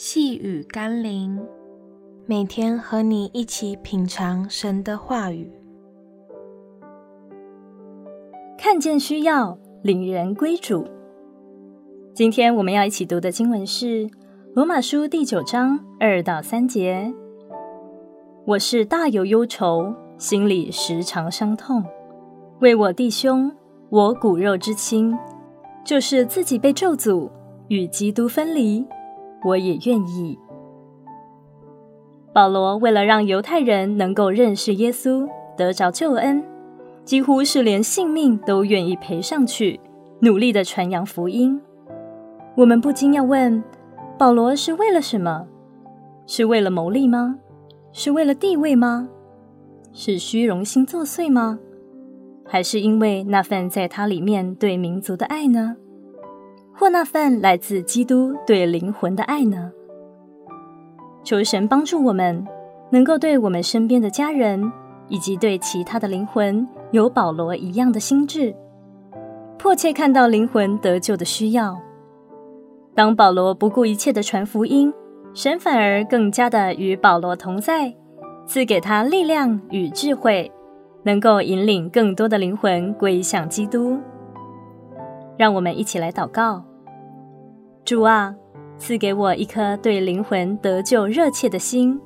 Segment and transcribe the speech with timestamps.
[0.00, 1.44] 细雨甘霖，
[2.24, 5.50] 每天和你一起品尝神的话语，
[8.56, 10.86] 看见需要，领人归主。
[12.14, 14.06] 今天我们要一起读的经文是
[14.54, 17.12] 《罗马书》第九章二到三节。
[18.46, 21.82] 我是大有忧愁，心里时常伤痛，
[22.60, 23.50] 为我弟兄，
[23.90, 25.12] 我骨肉之亲，
[25.84, 27.28] 就是自己被咒诅，
[27.66, 28.86] 与基督分离。
[29.44, 30.38] 我也愿意。
[32.32, 36.42] 保罗为了让犹太人能够认识耶稣，得着救恩，
[37.04, 39.80] 几乎是连性命都愿意赔上去，
[40.20, 41.60] 努力的传扬福音。
[42.56, 43.62] 我们不禁要问：
[44.18, 45.46] 保罗是为了什么？
[46.26, 47.38] 是为了牟利吗？
[47.92, 49.08] 是为了地位吗？
[49.92, 51.58] 是虚荣心作祟吗？
[52.44, 55.76] 还是因为那份在他里面对民族的爱呢？
[56.78, 59.72] 或那份来自基督对灵魂的爱呢？
[61.24, 62.46] 求神帮助我们，
[62.90, 64.70] 能够对我们身边的家人
[65.08, 68.54] 以及对其他的灵魂有保罗一样的心智，
[69.58, 71.76] 迫切看到灵魂得救的需要。
[72.94, 74.94] 当保罗不顾一切的传福音，
[75.34, 77.92] 神反而更加的与保罗同在，
[78.46, 80.50] 赐给他力量与智慧，
[81.02, 83.98] 能够引领更多的灵魂归向基督。
[85.36, 86.64] 让我们一起来祷告。
[87.88, 88.34] 主啊，
[88.76, 91.98] 赐给我一颗对灵魂得救热切的心，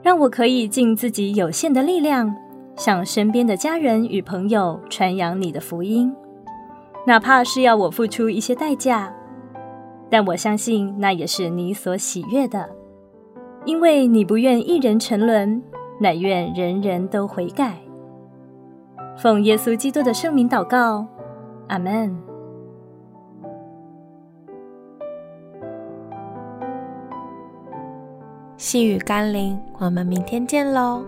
[0.00, 2.34] 让我可以尽自己有限的力量，
[2.76, 6.10] 向身边的家人与朋友传扬你的福音，
[7.06, 9.14] 哪怕是要我付出一些代价，
[10.08, 12.66] 但我相信那也是你所喜悦的，
[13.66, 15.62] 因为你不愿一人沉沦，
[16.00, 17.74] 乃愿人人都悔改。
[19.18, 21.06] 奉耶稣基督的圣名祷告，
[21.68, 22.31] 阿门。
[28.62, 31.02] 细雨甘霖，我们明天见喽。